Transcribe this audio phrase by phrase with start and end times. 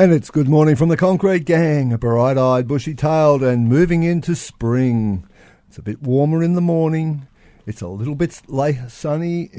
[0.00, 4.34] And it's good morning from the Concrete Gang, bright eyed, bushy tailed, and moving into
[4.34, 5.28] spring.
[5.68, 7.28] It's a bit warmer in the morning.
[7.66, 9.50] It's a little bit late, sunny,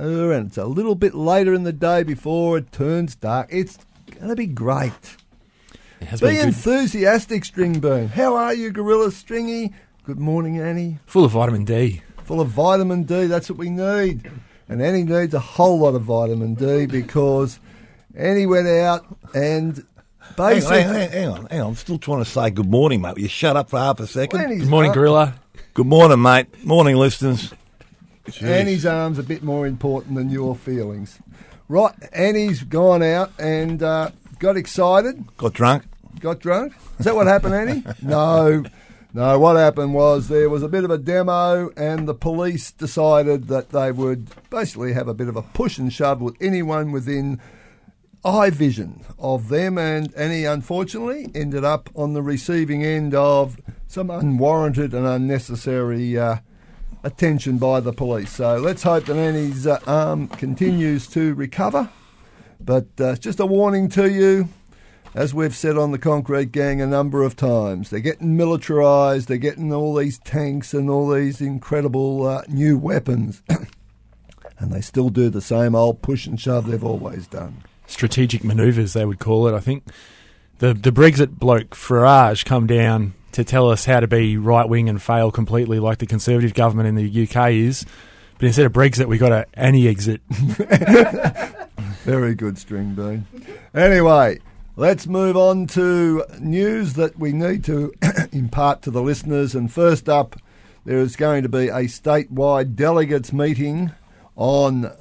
[0.00, 3.46] uh, and it's a little bit later in the day before it turns dark.
[3.52, 3.78] It's
[4.10, 5.16] going to be great.
[6.20, 8.08] Be enthusiastic, String Bean.
[8.08, 9.74] How are you, Gorilla Stringy?
[10.02, 10.98] Good morning, Annie.
[11.06, 12.02] Full of vitamin D.
[12.24, 13.26] Full of vitamin D.
[13.26, 14.28] That's what we need.
[14.68, 17.60] And Annie needs a whole lot of vitamin D because
[18.16, 19.04] Annie went out
[19.34, 19.84] and Hang
[20.38, 20.82] on, basically.
[20.82, 21.66] hang, on, hang on, hang on.
[21.68, 23.14] I'm still trying to say good morning, mate.
[23.16, 24.40] Will you shut up for half a second?
[24.40, 25.34] Annie's Good morning, Gorilla.
[25.74, 26.64] Good morning, mate.
[26.64, 27.52] Morning, listeners.
[28.26, 28.42] Jeez.
[28.42, 31.18] Annie's arm's a bit more important than your feelings.
[31.68, 35.84] Right, Annie's gone out and uh, got excited, got drunk.
[36.20, 36.72] got drunk.
[36.98, 37.84] Is that what happened, Annie?
[38.02, 38.64] No.
[39.12, 43.46] No, what happened was there was a bit of a demo, and the police decided
[43.46, 47.40] that they would basically have a bit of a push and shove with anyone within
[48.24, 54.10] eye vision of them, and Annie unfortunately ended up on the receiving end of some
[54.10, 56.36] unwarranted and unnecessary uh,
[57.02, 58.30] attention by the police.
[58.30, 61.90] So let's hope that Annie's uh, arm continues to recover.
[62.60, 64.48] But uh, just a warning to you,
[65.14, 69.36] as we've said on the Concrete Gang a number of times, they're getting militarised, they're
[69.36, 73.42] getting all these tanks and all these incredible uh, new weapons.
[74.58, 77.62] and they still do the same old push and shove they've always done.
[77.86, 79.84] Strategic manoeuvres, they would call it, I think.
[80.58, 84.88] The, the Brexit bloke, Farage, come down to tell us how to be right wing
[84.88, 87.84] and fail completely like the Conservative government in the UK is.
[88.38, 90.20] But instead of Brexit, we got a any exit.
[92.04, 93.26] Very good, String Bean.
[93.74, 94.38] Anyway,
[94.76, 97.92] let's move on to news that we need to
[98.32, 99.54] impart to the listeners.
[99.54, 100.36] And first up,
[100.84, 103.92] there is going to be a statewide delegates meeting
[104.36, 104.92] on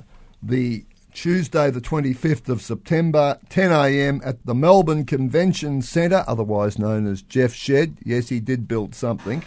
[0.41, 7.21] the Tuesday, the 25th of September, 10am at the Melbourne Convention Centre, otherwise known as
[7.21, 7.97] Jeff Shed.
[8.03, 9.43] Yes, he did build something.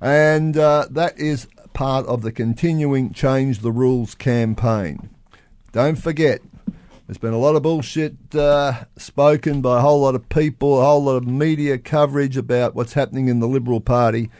[0.00, 5.10] And uh, that is part of the continuing Change the Rules campaign.
[5.72, 6.40] Don't forget,
[7.06, 10.84] there's been a lot of bullshit uh, spoken by a whole lot of people, a
[10.84, 14.30] whole lot of media coverage about what's happening in the Liberal Party.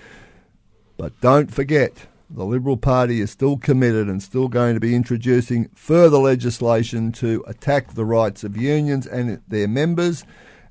[0.97, 5.69] But don't forget, the Liberal Party is still committed and still going to be introducing
[5.75, 10.25] further legislation to attack the rights of unions and their members.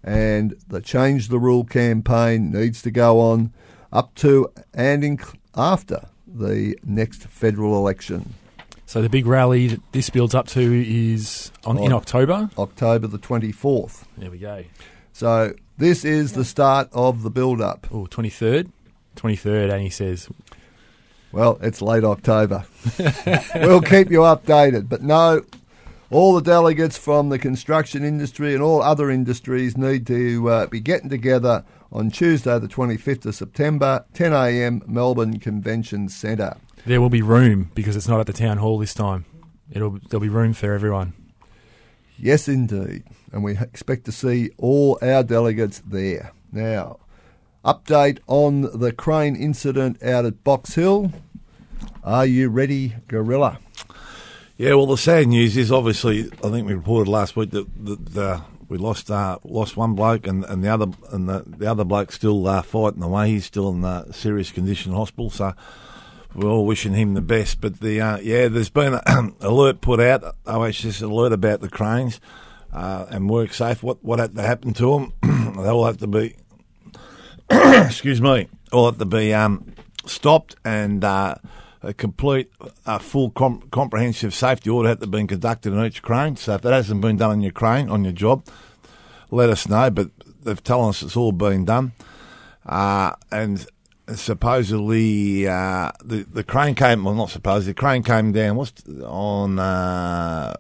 [0.04, 3.54] And the Change the Rule campaign needs to go on
[3.94, 8.34] up to and inc- after the next federal election.
[8.88, 12.50] So the big rally that this builds up to is on, in October.
[12.58, 14.04] October the 24th.
[14.18, 14.64] There we go.
[15.14, 17.88] So this is the start of the build up.
[17.92, 18.72] Oh, 23rd?
[19.16, 20.28] 23rd, and he says.
[21.32, 22.66] Well, it's late October.
[23.56, 24.90] we'll keep you updated.
[24.90, 25.44] But no,
[26.10, 30.82] all the delegates from the construction industry and all other industries need to uh, be
[30.82, 36.58] getting together on Tuesday, the 25th of September, 10 a.m., Melbourne Convention Centre.
[36.86, 39.26] There will be room because it's not at the town hall this time.
[39.72, 41.14] It'll there'll be room for everyone.
[42.18, 43.04] Yes, indeed.
[43.32, 46.34] And we expect to see all our delegates there.
[46.52, 47.00] Now,
[47.64, 51.12] update on the crane incident out at Box Hill.
[52.04, 53.60] Are you ready, Gorilla?
[54.58, 58.18] Yeah, well, the sad news is obviously, I think we reported last week that, that
[58.18, 58.42] uh,
[58.72, 62.12] we lost uh, lost one bloke, and, and the other and the, the other bloke
[62.12, 63.30] still uh, fighting away.
[63.30, 65.54] He's still in uh, serious condition hospital, so
[66.34, 67.60] we're all wishing him the best.
[67.60, 72.22] But the uh, yeah, there's been an alert put out, OHS alert about the cranes
[72.72, 73.84] uh, and work safe.
[73.84, 75.54] What what had to happen to them?
[75.58, 76.36] they all have to be,
[77.86, 79.66] excuse me, all have to be um,
[80.06, 81.04] stopped and.
[81.04, 81.36] Uh,
[81.84, 82.52] a complete,
[82.86, 86.36] uh, full, com- comprehensive safety audit had to be conducted on each crane.
[86.36, 88.46] So if that hasn't been done on your crane, on your job,
[89.32, 89.90] let us know.
[89.90, 90.12] But
[90.44, 91.94] they've told us it's all been done.
[92.68, 93.66] Uh, and
[94.14, 99.58] supposedly uh, the the crane came well not supposedly the crane came down what's on
[99.58, 100.54] uh,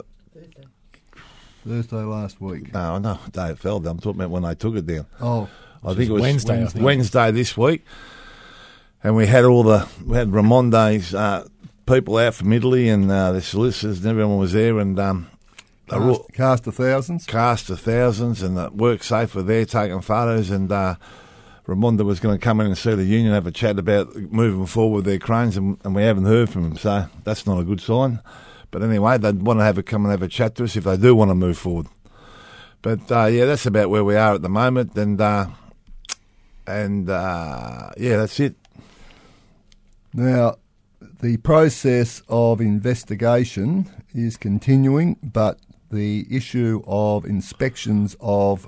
[1.67, 2.73] Thursday last week.
[2.73, 5.47] no no day it fell down I'm talking about when they took it down Oh,
[5.83, 6.85] I think it was Wednesday, think.
[6.85, 7.83] Wednesday this week
[9.03, 11.47] and we had all the we had Raimondi's uh,
[11.85, 15.27] people out from Italy and uh, the solicitors and everyone was there and um,
[15.89, 17.25] were all- cast, cast of thousands.
[17.25, 20.49] cast of thousands, and the work safe were there taking photos.
[20.49, 20.95] And uh,
[21.67, 24.65] Raimondi was going to come in and see the union, have a chat about moving
[24.65, 26.77] forward with their cranes, and, and we haven't heard from them.
[26.77, 28.19] So that's not a good sign.
[28.69, 30.85] But anyway, they'd want to have a come and have a chat to us if
[30.85, 31.87] they do want to move forward.
[32.81, 35.47] But uh, yeah, that's about where we are at the moment, and uh,
[36.67, 38.55] and uh, yeah, that's it.
[40.13, 40.55] Now,
[41.21, 45.59] the process of investigation is continuing, but
[45.91, 48.67] the issue of inspections of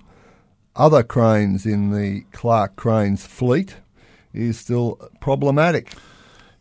[0.76, 3.76] other cranes in the Clark Cranes fleet
[4.34, 5.94] is still problematic.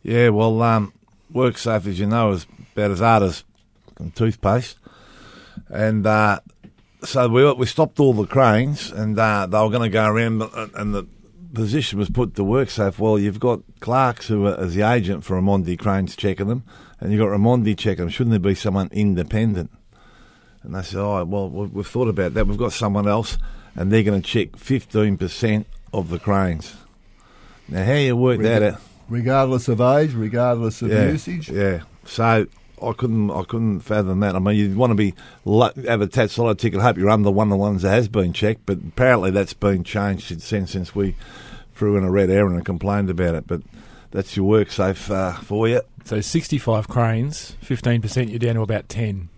[0.02, 0.92] Yeah, well, um,
[1.30, 3.44] work safe, as you know, is about as hard as
[4.14, 4.78] toothpaste.
[5.68, 6.40] And uh,
[7.04, 10.42] so we we stopped all the cranes, and uh, they were going to go around,
[10.74, 11.06] and the
[11.54, 12.98] position was put to work safe.
[12.98, 16.64] Well, you've got Clark's who are, is the agent for Raimondi Cranes checking them,
[17.00, 18.08] and you've got Raimondi checking them.
[18.08, 19.70] Shouldn't there be someone independent?
[20.62, 22.46] And they said, oh, well, we- we've thought about that.
[22.46, 23.38] We've got someone else,
[23.74, 26.74] and they're going to check 15% of the cranes.
[27.68, 28.80] Now, how you work that out?
[29.08, 31.50] Regardless of age, regardless of yeah, usage.
[31.50, 31.82] Yeah.
[32.04, 32.46] So
[32.82, 34.36] I couldn't, I couldn't fathom that.
[34.36, 35.14] I mean, you'd want to be
[35.44, 36.80] have a Tattslotto ticket.
[36.80, 39.84] Hope you're under one of the ones that has been checked, but apparently that's been
[39.84, 41.14] changed since since, we
[41.74, 43.46] threw in a red error and complained about it.
[43.46, 43.62] But
[44.10, 45.80] that's your work safe uh, for you.
[46.04, 49.28] So 65 cranes, 15%, you're down to about 10.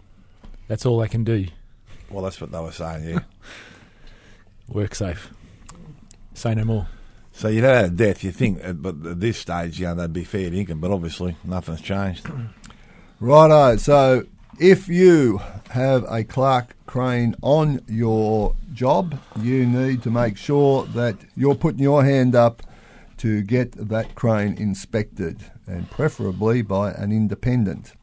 [0.66, 1.46] That's all they can do.
[2.10, 3.08] Well, that's what they were saying.
[3.08, 3.18] Yeah.
[4.68, 5.30] Work safe.
[6.32, 6.88] Say no more.
[7.32, 8.24] so you know, death.
[8.24, 10.80] You think, but at this stage, you know, they'd be fair dinkum.
[10.80, 12.26] But obviously, nothing's changed.
[13.24, 13.78] Righto.
[13.78, 14.26] So
[14.60, 15.40] if you
[15.70, 21.80] have a Clark crane on your job, you need to make sure that you're putting
[21.80, 22.62] your hand up
[23.16, 27.94] to get that crane inspected, and preferably by an independent.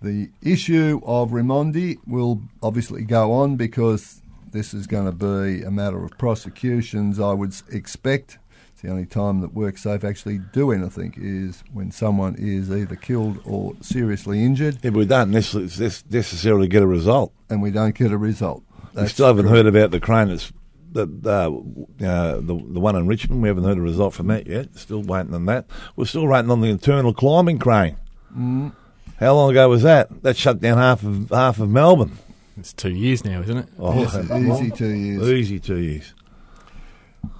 [0.00, 5.70] The issue of Raimondi will obviously go on because this is going to be a
[5.70, 8.38] matter of prosecutions, I would expect.
[8.76, 13.38] It's the only time that WorkSafe actually do anything is when someone is either killed
[13.46, 17.32] or seriously injured Yeah, but we don't necessarily, necessarily get a result.
[17.48, 18.62] and we don't get a result.
[18.92, 20.52] we still haven't heard about the crane that's
[20.92, 23.40] the uh, uh, the the one in Richmond.
[23.40, 24.76] We haven't heard a result from that yet.
[24.76, 25.64] Still waiting on that.
[25.96, 27.96] We're still waiting on the internal climbing crane.
[28.36, 28.72] Mm.
[29.18, 30.22] How long ago was that?
[30.22, 32.18] That shut down half of half of Melbourne.
[32.58, 33.68] It's two years now, isn't it?
[33.78, 35.22] Oh, Yes, easy two years.
[35.30, 36.12] Easy two years.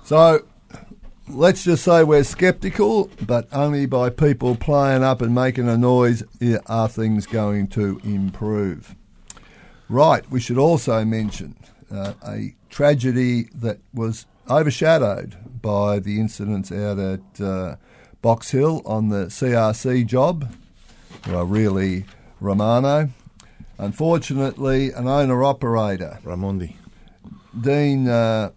[0.04, 0.42] So
[1.28, 6.22] let's just say we're sceptical, but only by people playing up and making a noise
[6.66, 8.94] are things going to improve.
[9.88, 11.56] Right, we should also mention
[11.90, 17.76] uh, a tragedy that was overshadowed by the incidents out at uh,
[18.22, 20.52] Box Hill on the CRC job,
[21.28, 22.04] are really
[22.40, 23.10] Romano.
[23.78, 26.76] Unfortunately, an owner operator Ramondi.
[27.60, 28.50] Dean uh,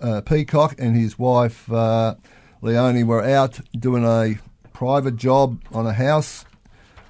[0.00, 2.14] uh, Peacock and his wife uh,
[2.62, 4.38] Leonie were out doing a
[4.72, 6.44] private job on a house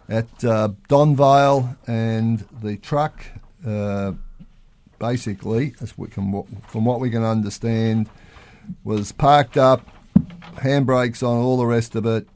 [0.08, 3.24] at uh, Donvale, and the truck,
[3.64, 4.12] uh,
[4.98, 8.10] basically, as we can, from what we can understand,
[8.82, 9.88] was parked up,
[10.56, 12.28] handbrakes on, all the rest of it,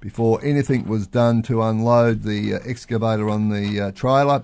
[0.00, 4.42] before anything was done to unload the uh, excavator on the uh, trailer.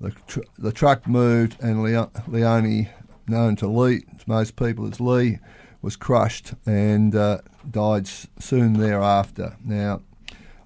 [0.00, 2.88] the, tr- the truck moved, and Leo- Leone,
[3.26, 5.38] known to Lee, to most people as Lee,
[5.80, 7.38] was crushed and uh,
[7.70, 9.56] died soon thereafter.
[9.64, 10.02] Now,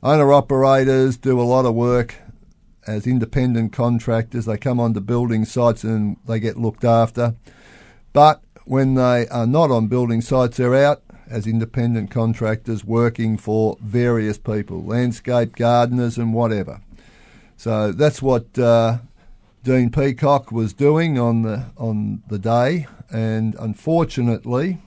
[0.02, 2.16] owner operators do a lot of work
[2.86, 4.44] as independent contractors.
[4.44, 7.34] They come onto building sites and they get looked after.
[8.12, 13.76] But when they are not on building sites, they're out as independent contractors working for
[13.80, 16.80] various people, landscape gardeners and whatever.
[17.56, 18.98] So that's what uh,
[19.66, 24.78] Dean Peacock was doing on the on the day, and unfortunately,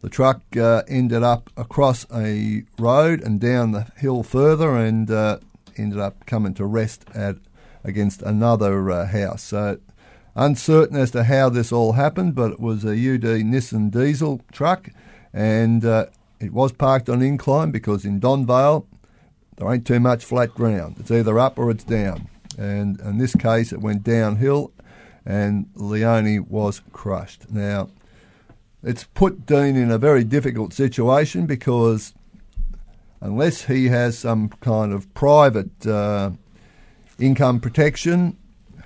[0.00, 5.38] the truck uh, ended up across a road and down the hill further, and uh,
[5.76, 7.34] ended up coming to rest at
[7.82, 9.42] against another uh, house.
[9.42, 9.80] So
[10.36, 14.90] uncertain as to how this all happened, but it was a UD Nissan diesel truck,
[15.32, 16.06] and uh,
[16.38, 18.86] it was parked on incline because in Donvale
[19.56, 20.98] there ain't too much flat ground.
[21.00, 22.28] It's either up or it's down.
[22.58, 24.72] And in this case, it went downhill,
[25.24, 27.50] and Leone was crushed.
[27.50, 27.90] Now,
[28.82, 32.14] it's put Dean in a very difficult situation because
[33.20, 36.30] unless he has some kind of private uh,
[37.18, 38.36] income protection,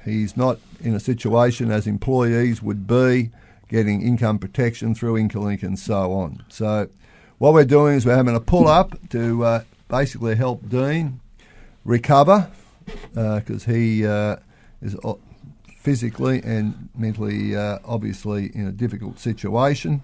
[0.04, 3.30] he's not in a situation as employees would be
[3.68, 6.44] getting income protection through Incolink and so on.
[6.49, 6.88] So,
[7.38, 11.21] what we're doing is we're having a pull up to uh, basically help Dean
[11.85, 12.50] recover
[13.14, 14.36] because he uh,
[14.80, 14.96] is
[15.84, 20.02] physically and mentally, uh, obviously, in a difficult situation.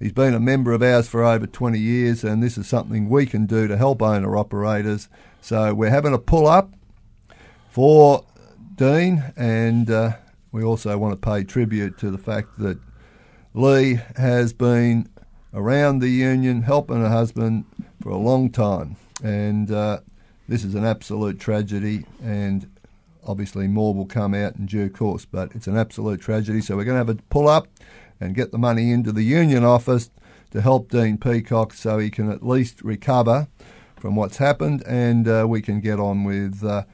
[0.00, 3.24] He's been a member of ours for over 20 years, and this is something we
[3.24, 5.08] can do to help owner operators.
[5.40, 6.72] So we're having a pull up
[7.70, 8.24] for
[8.74, 10.14] Dean, and uh,
[10.50, 12.78] we also want to pay tribute to the fact that
[13.54, 15.08] Lee has been
[15.54, 17.64] around the union helping her husband
[18.02, 20.00] for a long time, and uh,
[20.48, 22.04] this is an absolute tragedy.
[22.22, 22.70] And
[23.26, 26.60] obviously, more will come out in due course, but it's an absolute tragedy.
[26.60, 27.68] So we're going to have a pull up
[28.20, 30.10] and get the money into the union office
[30.52, 33.48] to help Dean Peacock so he can at least recover
[33.96, 36.64] from what's happened, and uh, we can get on with.
[36.64, 36.84] Uh,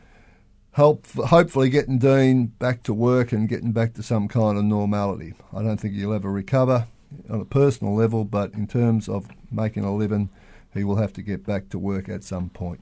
[0.73, 5.35] help hopefully getting Dean back to work and getting back to some kind of normality.
[5.53, 6.87] I don't think he'll ever recover
[7.29, 10.31] on a personal level, but in terms of making a living,
[10.73, 12.81] he will have to get back to work at some point.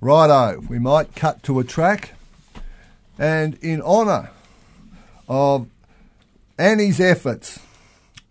[0.00, 2.12] Righto, we might cut to a track,
[3.18, 4.30] and in honour
[5.28, 5.66] of
[6.56, 7.58] Annie's efforts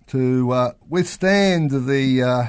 [0.07, 2.45] to uh, withstand the uh,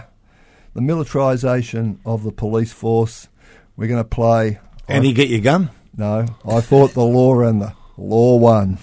[0.74, 3.26] the militarisation of the police force,
[3.76, 4.60] we're going to play.
[4.86, 5.70] Annie, you get your gun?
[5.96, 8.78] No, I thought the law and the law won.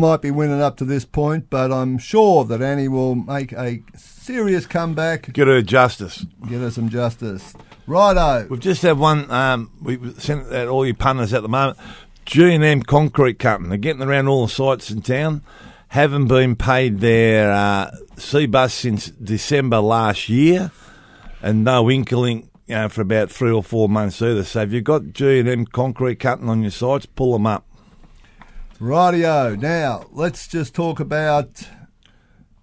[0.00, 3.82] Might be winning up to this point, but I'm sure that Annie will make a
[3.94, 6.24] serious comeback, Get her justice.
[6.48, 7.52] get her some justice.
[7.86, 8.46] Righto.
[8.48, 9.30] We've just had one.
[9.30, 11.76] Um, we sent out all your punters at the moment.
[12.24, 13.68] G and M Concrete Company.
[13.68, 15.42] They're getting around all the sites in town.
[15.88, 20.70] Haven't been paid their uh, Cbus since December last year,
[21.42, 24.44] and no Incolink you know, for about three or four months either.
[24.44, 27.66] So if you've got G and M Concrete Company on your sites, pull them up.
[28.80, 29.60] Rightio.
[29.60, 31.68] Now, let's just talk about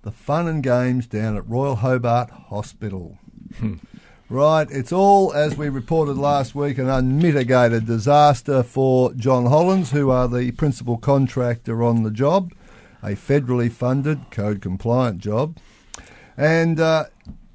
[0.01, 3.19] the fun and games down at Royal Hobart Hospital.
[4.29, 10.09] right, it's all, as we reported last week, an unmitigated disaster for John Holland, who
[10.09, 12.51] are the principal contractor on the job,
[13.03, 15.57] a federally funded, code compliant job.
[16.35, 17.05] And uh,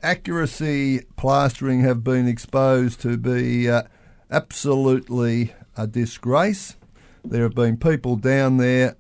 [0.05, 3.83] accuracy plastering have been exposed to be uh,
[4.31, 6.77] absolutely a disgrace.
[7.25, 8.97] There have been people down there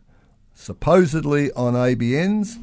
[0.55, 2.62] supposedly on ABNs.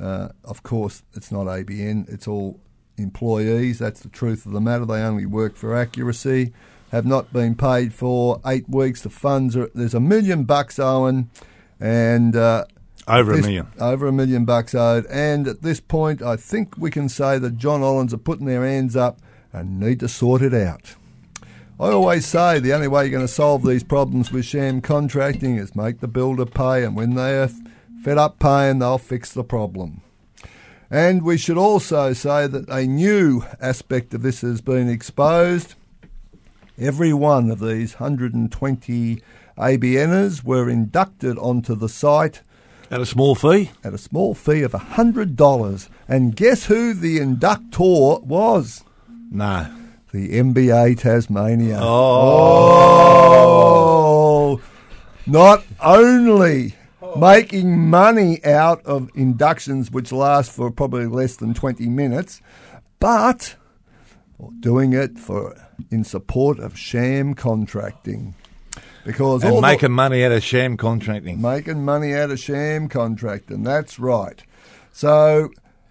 [0.00, 2.58] Uh, of course, it's not ABN, it's all
[2.96, 3.78] employees.
[3.78, 4.86] That's the truth of the matter.
[4.86, 6.52] They only work for accuracy.
[6.92, 9.02] Have not been paid for eight weeks.
[9.02, 11.30] The funds are there's a million bucks owing,
[11.78, 12.64] and uh,
[13.06, 13.68] Over a million.
[13.78, 15.06] Over a million bucks owed.
[15.06, 18.64] And at this point, I think we can say that John Holland are putting their
[18.64, 19.20] hands up
[19.52, 20.94] and need to sort it out.
[21.80, 25.56] I always say the only way you're going to solve these problems with sham contracting
[25.56, 27.48] is make the builder pay, and when they are
[28.04, 30.02] fed up paying, they'll fix the problem.
[30.90, 35.74] And we should also say that a new aspect of this has been exposed.
[36.76, 39.22] Every one of these 120
[39.56, 42.42] ABNers were inducted onto the site
[42.90, 43.70] At a small fee?
[43.82, 45.88] at a small fee of $100.
[46.06, 48.84] And guess who the inductor was?
[49.30, 49.79] No.
[50.12, 51.78] The MBA Tasmania.
[51.80, 53.40] Oh.
[54.58, 54.60] Oh.
[55.26, 56.74] Not only
[57.16, 62.40] making money out of inductions which last for probably less than 20 minutes,
[62.98, 63.54] but
[64.60, 65.56] doing it for
[65.90, 68.34] in support of sham contracting.
[69.04, 71.40] Because And the- making money out of sham contracting.
[71.40, 73.62] making money out of sham contracting.
[73.62, 74.42] That's right.
[74.92, 75.50] So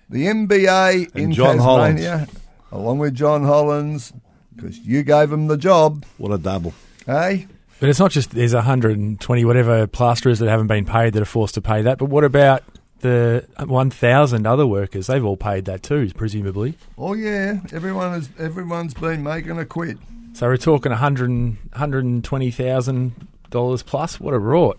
[0.10, 2.28] the MBA in John Tasmania,
[2.72, 4.12] along with John Holland,
[4.56, 6.74] because you gave him the job, What a double.
[7.08, 7.46] eh?
[7.80, 11.54] But it's not just there's 120 whatever plasterers that haven't been paid that are forced
[11.56, 11.98] to pay that.
[11.98, 12.62] But what about
[13.00, 15.08] the 1,000 other workers?
[15.08, 16.78] They've all paid that too, presumably.
[16.98, 18.30] Oh yeah, everyone has.
[18.38, 19.98] Everyone's been making a quid.
[20.34, 24.20] So we're talking 100, 120,000 dollars plus.
[24.20, 24.76] What a rort!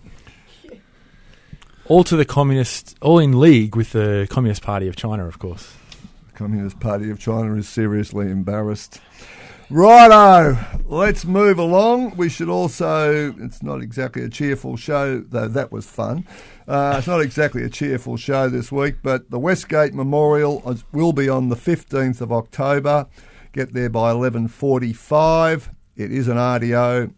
[1.85, 5.73] All to the communist, all in league with the Communist Party of China, of course.
[6.33, 8.99] Communist Party of China is seriously embarrassed.
[9.69, 12.17] Righto, let's move along.
[12.17, 16.27] We should also, it's not exactly a cheerful show, though that was fun.
[16.67, 21.29] Uh, it's not exactly a cheerful show this week, but the Westgate Memorial will be
[21.29, 23.07] on the 15th of October.
[23.53, 25.69] Get there by 11.45.
[25.95, 27.13] It is an RDO,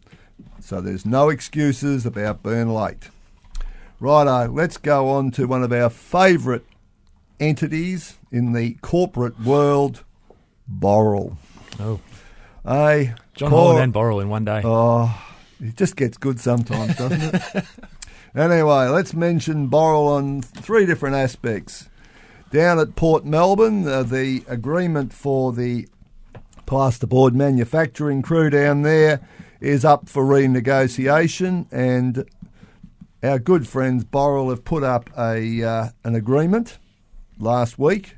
[0.60, 3.10] so there's no excuses about being late.
[4.00, 6.64] Righto, let's go on to one of our favourite
[7.40, 10.04] entities in the corporate world,
[10.72, 11.38] Boral.
[11.80, 12.00] Oh,
[12.66, 14.62] Hey, John Cor- Holland and Boral in one day.
[14.64, 15.14] Oh,
[15.60, 17.66] it just gets good sometimes, doesn't it?
[18.36, 21.90] anyway, let's mention Boral on three different aspects.
[22.52, 25.88] Down at Port Melbourne, uh, the agreement for the
[26.66, 29.20] plasterboard manufacturing crew down there
[29.60, 32.26] is up for renegotiation, and
[33.22, 36.78] our good friends Boral have put up a uh, an agreement
[37.40, 38.18] last week,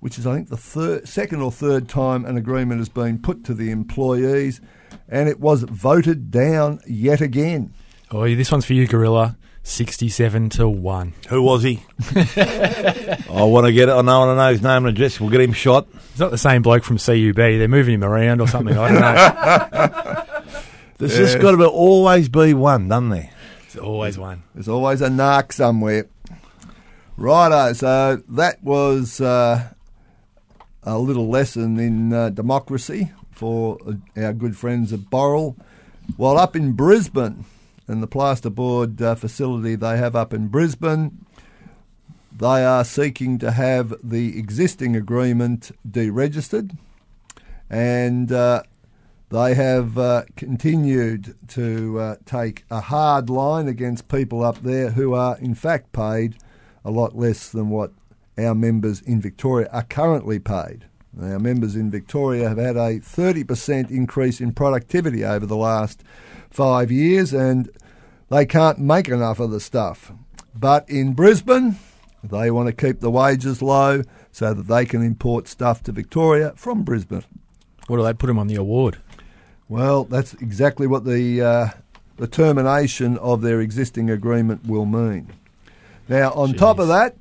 [0.00, 3.44] which is I think the third, second or third time an agreement has been put
[3.44, 4.60] to the employees,
[5.08, 7.72] and it was voted down yet again.
[8.10, 9.36] Oh, this one's for you, Gorilla.
[9.66, 11.14] 67 to 1.
[11.30, 11.82] Who was he?
[12.14, 13.92] I want to get it.
[13.92, 15.18] I know, I want to know his name and address.
[15.18, 15.88] We'll get him shot.
[16.10, 17.34] It's not the same bloke from CUB.
[17.34, 18.76] They're moving him around or something.
[18.76, 20.42] I don't know.
[20.98, 23.30] There's just got to be, always be one, doesn't there?
[23.64, 24.42] It's always one.
[24.54, 26.06] There's always a narc somewhere.
[27.16, 29.68] Righto, so that was uh,
[30.82, 35.54] a little lesson in uh, democracy for uh, our good friends at Boral.
[36.16, 37.44] While up in Brisbane,
[37.86, 41.24] in the plasterboard uh, facility they have up in Brisbane,
[42.36, 46.76] they are seeking to have the existing agreement deregistered,
[47.70, 48.64] and uh,
[49.28, 55.14] they have uh, continued to uh, take a hard line against people up there who
[55.14, 56.34] are, in fact, paid
[56.84, 57.92] a lot less than what
[58.38, 60.86] our members in Victoria are currently paid.
[61.20, 66.02] Our members in Victoria have had a 30% increase in productivity over the last
[66.50, 67.70] five years, and
[68.30, 70.12] they can't make enough of the stuff.
[70.54, 71.76] But in Brisbane,
[72.22, 76.52] they want to keep the wages low so that they can import stuff to Victoria
[76.56, 77.24] from Brisbane.
[77.86, 78.98] What do they put them on the award?
[79.68, 81.68] Well, that's exactly what the uh,
[82.16, 85.32] the termination of their existing agreement will mean.
[86.08, 86.88] Now, on top of Jeez.
[86.88, 87.16] that,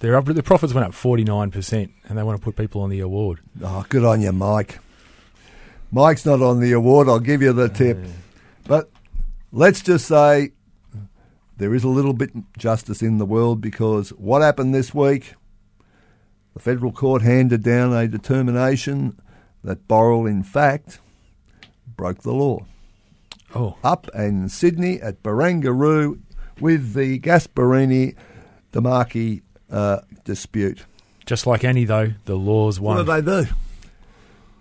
[0.00, 3.40] Their, their profits went up 49% and they want to put people on the award.
[3.62, 4.78] oh, good on you, Mike.
[5.92, 7.08] Mike's not on the award.
[7.08, 7.98] I'll give you the tip.
[8.66, 8.90] But
[9.52, 10.50] let's just say
[11.56, 15.34] there is a little bit justice in the world because what happened this week?
[16.54, 19.20] The federal court handed down a determination
[19.62, 20.98] that Boral, in fact,
[21.96, 22.66] broke the law.
[23.54, 26.18] Oh, up in Sydney at Barangaroo
[26.60, 28.14] with the Gasparini
[28.72, 30.84] Damaki uh, dispute.
[31.26, 33.06] just like any, though, the laws What won.
[33.06, 33.50] did they do?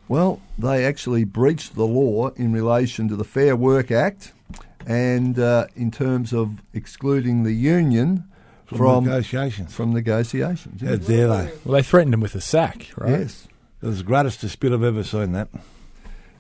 [0.08, 4.34] Well, they actually breached the law in relation to the Fair Work Act
[4.86, 8.26] and uh, in terms of excluding the union
[8.66, 9.74] From, from negotiations.
[9.74, 10.82] from negotiations.
[10.82, 11.08] How Yes.
[11.08, 11.52] dare they?
[11.64, 13.12] Well, they threatened him with a sack, right?
[13.22, 13.48] yes.
[13.82, 15.48] It was the greatest dispute I've ever seen, that.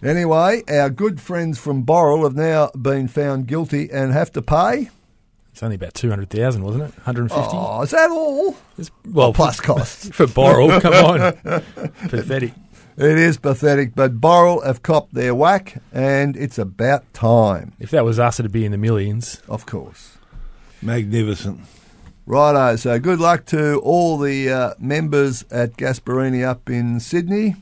[0.02, 4.89] Anyway, our good friends from Boral have now been found guilty and have to pay.
[5.54, 6.96] It's only about 200,000, wasn't it?
[7.06, 7.52] 150?
[7.56, 8.50] Oh, is that all?
[8.78, 10.10] It's- well, Plus for, costs.
[10.13, 11.62] for Boral, come on.
[12.10, 12.54] Pathetic.
[12.98, 18.04] It is pathetic, but Boral have copped their whack, and it's about time, If that
[18.04, 19.42] was us, it'd be in the millions.
[19.48, 20.18] of course.
[20.82, 21.60] Magnificent.
[22.26, 27.56] Righto, so good luck to all the uh, members at Gasparini up in Sydney.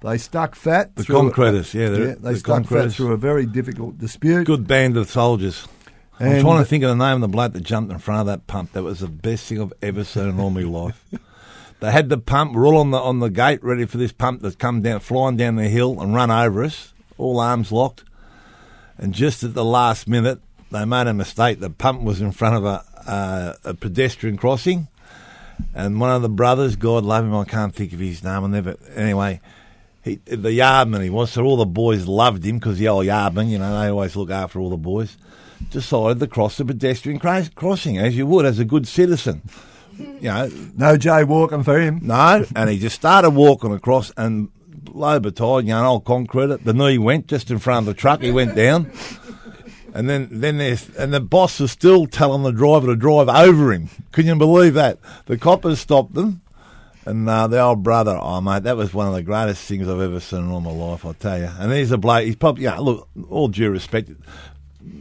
[0.00, 0.94] They stuck fat.
[0.96, 4.44] The through- concreters, yeah, they're- yeah, they the stuck fat through a very difficult dispute.
[4.44, 5.66] Good band of soldiers.
[6.20, 8.26] I'm trying to think of the name of the bloke that jumped in front of
[8.26, 8.72] that pump.
[8.72, 11.04] That was the best thing I've ever seen in all my life.
[11.80, 12.54] They had the pump.
[12.54, 15.36] We're all on the on the gate, ready for this pump that's come down, flying
[15.36, 16.92] down the hill and run over us.
[17.18, 18.02] All arms locked.
[18.96, 20.40] And just at the last minute,
[20.72, 21.60] they made a mistake.
[21.60, 24.88] The pump was in front of a uh, a pedestrian crossing,
[25.72, 28.44] and one of the brothers, God love him, I can't think of his name.
[28.44, 28.76] I never.
[28.94, 29.40] Anyway,
[30.02, 33.48] he, the yardman he was, so all the boys loved him because the old yardman,
[33.48, 35.16] you know, they always look after all the boys.
[35.70, 39.42] Decided to cross the pedestrian cra- crossing as you would as a good citizen.
[39.98, 41.98] You know, No jaywalking for him.
[42.04, 44.48] no, and he just started walking across and
[44.92, 46.64] low betide, you know, an old concrete.
[46.64, 48.22] The knee went just in front of the truck.
[48.22, 48.92] He went down,
[49.94, 53.72] and then then there's and the boss was still telling the driver to drive over
[53.72, 53.88] him.
[54.12, 55.00] Can you believe that?
[55.26, 56.42] The coppers stopped them,
[57.04, 58.16] and uh, the old brother.
[58.22, 60.70] Oh mate, that was one of the greatest things I've ever seen in all my
[60.70, 61.04] life.
[61.04, 61.50] I tell you.
[61.58, 62.22] And he's a bloke.
[62.24, 62.78] He's probably yeah.
[62.78, 64.10] Look, all due respect.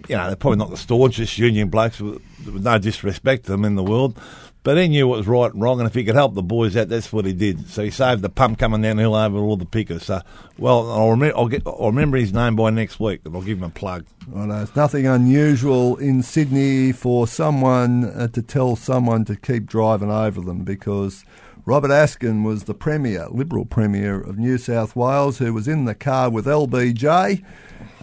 [0.08, 3.76] You know, they're probably not the staunchest union blokes, with, no disrespect to them in
[3.76, 4.20] the world.
[4.64, 6.76] But he knew what was right and wrong, and if he could help the boys
[6.76, 7.70] out, that's what he did.
[7.70, 10.04] So he saved the pump coming down the hill over all the pickers.
[10.04, 10.22] So,
[10.58, 13.60] well, I'll, rem- I'll, get, I'll remember his name by next week, and I'll give
[13.60, 14.06] him a plug.
[14.28, 20.12] Righto, it's nothing unusual in Sydney for someone uh, to tell someone to keep driving
[20.12, 21.24] over them because
[21.68, 25.94] Robert Askin was the Premier, Liberal Premier of New South Wales, who was in the
[25.94, 27.44] car with LBJ.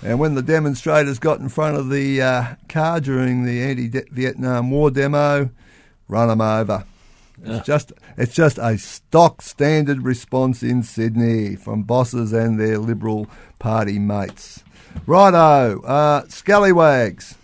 [0.03, 4.91] And when the demonstrators got in front of the uh, car during the anti-Vietnam War
[4.91, 5.49] demo,
[6.09, 6.85] run them over.
[7.43, 13.29] It's just it's just a stock standard response in Sydney from bosses and their Liberal
[13.59, 14.63] Party mates.
[15.07, 17.37] Righto, uh, scallywags.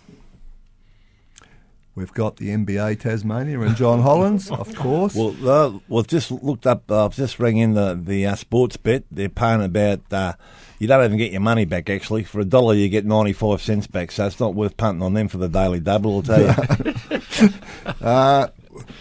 [2.00, 5.14] We've got the MBA Tasmania and John Holland, of course.
[5.14, 6.90] Well, uh, well, just looked up.
[6.90, 9.04] Uh, I've just rang in the the uh, Sportsbet.
[9.10, 10.00] They're paying about.
[10.10, 10.32] Uh,
[10.78, 12.24] you don't even get your money back actually.
[12.24, 14.10] For a dollar, you get ninety five cents back.
[14.12, 16.16] So it's not worth punting on them for the daily double.
[16.16, 17.50] I'll tell you.
[18.00, 18.48] Uh,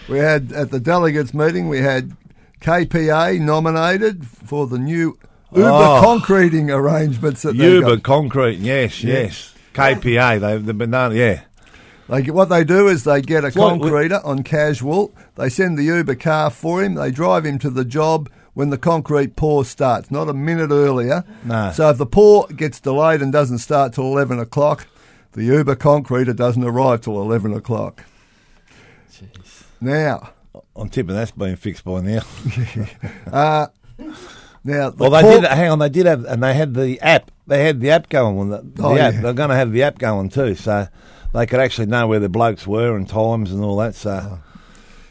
[0.09, 2.11] we had at the delegates meeting, we had
[2.61, 5.17] KPA nominated for the new
[5.55, 6.01] Uber Oh.
[6.03, 8.03] concreting arrangements that Uber got.
[8.03, 8.59] concrete.
[8.59, 9.13] Yes, Yeah.
[9.23, 9.53] yes.
[9.73, 10.39] KPA.
[10.41, 11.15] They, they've been done.
[11.15, 11.41] Yeah.
[12.09, 15.13] They, get- what they do is they get a It's like we- concreter on casual.
[15.35, 16.95] They send the Uber car for him.
[16.95, 21.23] They drive him to the job when the concrete pour starts, not a minute earlier.
[21.45, 21.71] No.
[21.73, 24.87] So if the pour gets delayed and doesn't start till eleven o'clock,
[25.33, 28.03] the Uber concreter doesn't arrive till eleven o'clock.
[29.13, 29.63] Jeez.
[29.79, 30.31] Now,
[30.75, 32.21] I'm tipping that's been fixed by now.
[33.31, 33.67] uh,
[34.63, 35.43] now the Well, they cor- did.
[35.45, 37.31] Hang on, they did have, and they had the app.
[37.47, 38.49] They had the app going.
[38.49, 39.21] The, the Oh, app, yeah.
[39.21, 40.87] they're going to have the app going too, so
[41.33, 43.95] they could actually know where the blokes were and times and all that.
[43.95, 44.39] So,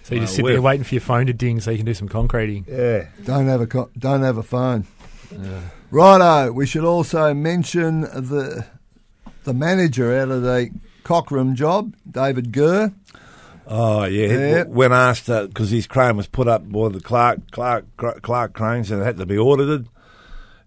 [0.02, 1.76] So you just Uh, sit we're- there waiting for your phone to ding so you
[1.76, 2.64] can do some concreting.
[2.66, 3.04] yeah.
[3.24, 4.84] Don't have a co- don't have a phone.
[5.90, 6.52] Righto.
[6.52, 8.64] We should also mention the
[9.44, 10.70] the manager out of the
[11.04, 12.92] Cockram job, David Gurr.
[13.66, 14.26] Oh yeah.
[14.28, 14.62] Yeah.
[14.64, 18.90] When asked because his crane was put up by the Clark Clark Clark Clark cranes
[18.90, 19.88] and it had to be audited,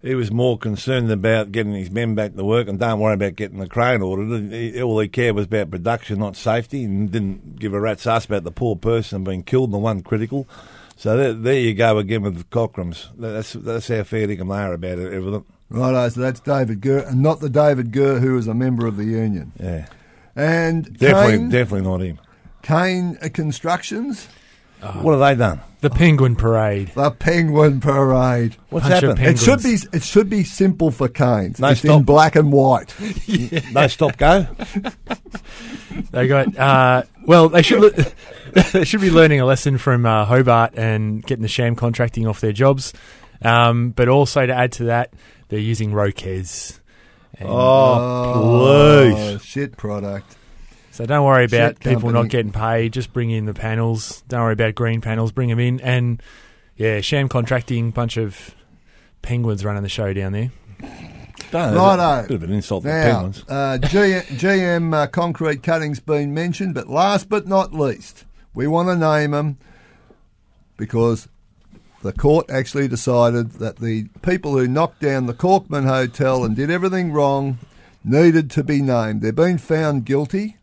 [0.02, 3.36] he was more concerned about getting his men back to work and don't worry about
[3.36, 4.50] getting the crane ordered.
[4.52, 8.24] He, all he cared was about production, not safety, and didn't give a rat's ass
[8.24, 10.48] about the poor person being killed and the one critical.
[10.96, 13.08] So there, there you go again with the Cockrams.
[13.16, 15.44] That's that's how fair dinkum they are about it, everything.
[15.70, 16.08] Righto.
[16.10, 19.04] So that's David Gurr, and not the David Gurr who is a member of the
[19.04, 19.52] union.
[19.58, 19.86] Yeah,
[20.36, 22.18] And definitely, Kane, definitely not him.
[22.62, 24.28] Kane Constructions,
[24.80, 25.60] What have they done?
[25.82, 26.88] The Penguin Parade.
[26.94, 28.56] the Penguin Parade.
[28.70, 29.26] What's Bunch happened?
[29.26, 31.58] It should be it should be simple for Kane's.
[31.58, 32.94] No, it's in black and white.
[33.72, 34.46] No stop go.
[36.10, 37.48] They got uh, well.
[37.50, 41.48] They should le- they should be learning a lesson from uh, Hobart and getting the
[41.48, 42.92] sham contracting off their jobs.
[43.42, 45.12] Um, but also to add to that,
[45.48, 46.80] they're using Roquez.
[47.38, 49.44] And- Oh, please.
[49.44, 50.36] shit product.
[51.02, 52.12] So don't worry about Shit people company.
[52.22, 52.92] not getting paid.
[52.92, 54.22] Just bring in the panels.
[54.28, 55.32] Don't worry about green panels.
[55.32, 55.80] Bring them in.
[55.80, 56.22] And
[56.76, 57.90] yeah, sham contracting.
[57.90, 58.54] Bunch of
[59.20, 60.52] penguins running the show down there.
[61.50, 62.28] Don't- Righto.
[62.28, 63.44] Bit of an insult to the Penguins.
[63.48, 68.88] uh, G- GM uh, concrete cutting's been mentioned, but last but not least, we want
[68.88, 69.58] to name them
[70.76, 71.26] because
[72.02, 76.70] the court actually decided that the people who knocked down the Corkman Hotel and did
[76.70, 77.58] everything wrong
[78.04, 79.20] needed to be named.
[79.20, 80.58] They've been found guilty.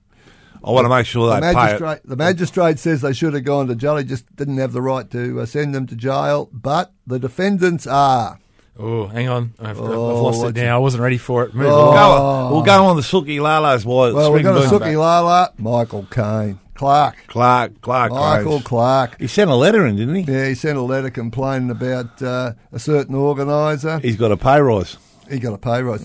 [0.63, 2.01] I want to make sure The they pay it.
[2.05, 3.97] the magistrate says they should have gone to jail.
[3.97, 6.49] He just didn't have the right to uh, send them to jail.
[6.51, 8.39] But the defendants are.
[8.77, 9.53] Oh, hang on.
[9.59, 10.75] I've, I've Oh, lost it what's now.
[10.75, 11.53] I wasn't ready for it.
[11.53, 11.91] Move Oh.
[11.91, 12.49] along.
[12.49, 14.79] Go, we'll go on the Suki Lala's why Well, we've Swing got a Boom.
[14.79, 18.11] Suki Lala, Michael Kane, Clark, Clark, Clark.
[18.13, 18.63] Michael Graves.
[18.67, 19.19] Clark.
[19.19, 20.21] He sent a letter in, didn't he?
[20.31, 23.99] Yeah, he sent a letter complaining about uh, a certain organiser.
[23.99, 24.95] He's got a pay rise.
[25.29, 26.01] He got a pay rise.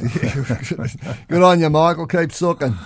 [1.28, 2.06] Good on you, Michael.
[2.08, 2.76] Keep sucking.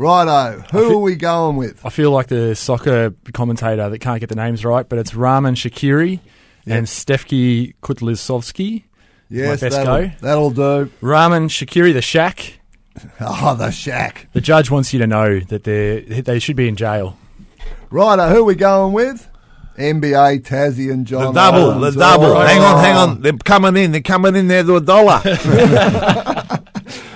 [0.00, 0.62] Righto.
[0.72, 1.84] Who are we going with?
[1.84, 5.56] I feel like the soccer commentator that can't get the names right, but it's Raman
[5.56, 6.20] Shakiri
[6.66, 8.84] and Stefki Kutlesovski.
[9.28, 10.10] Yes, best that'll, go.
[10.22, 10.90] that'll do.
[11.02, 12.54] Raman Shakiri, the Shack.
[13.20, 14.26] Oh, the shack.
[14.32, 17.16] The judge wants you to know that they they should be in jail.
[17.90, 18.28] Righto.
[18.30, 19.28] Who are we going with?
[19.78, 21.32] MBA, Tassie, and The John.
[21.34, 21.94] double, Owens.
[21.94, 22.24] the double.
[22.26, 22.48] All right.
[22.50, 23.20] Hang on, hang on.
[23.22, 23.92] They're coming in.
[23.92, 25.20] They're coming in there to a dollar.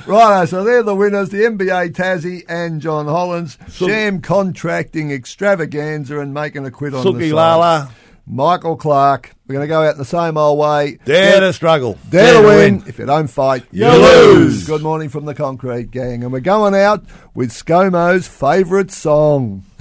[0.06, 3.56] Righto, uh, so they're the winners, the MBA Tassie and John Holland.
[3.70, 7.34] Sham contracting extravaganza and making a quit on the Suki side.
[7.34, 7.90] Lala.
[8.26, 9.32] Michael Clark.
[9.46, 10.98] We're going to go out the same old way.
[11.04, 11.98] Dare to struggle.
[12.08, 12.82] Dare to win.
[12.86, 14.36] If you don't fight, you, You lose.
[14.36, 14.66] lose.
[14.66, 16.22] Good morning from the Concrete Gang.
[16.22, 19.64] And we're going out with ScoMo's favourite song.